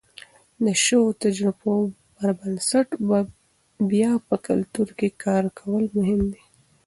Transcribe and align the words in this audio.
د 0.65 0.65
شویو 0.83 1.17
تجربو 1.23 1.73
پر 2.15 2.29
بنسټ 2.39 2.87
بیا 3.91 4.11
په 4.27 4.35
کلتور 4.47 4.87
کې 4.99 5.07
کار 5.23 5.43
کول 5.59 5.83
مهم 5.97 6.21
دي. 6.33 6.43